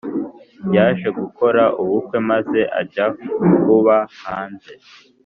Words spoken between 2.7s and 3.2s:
ajya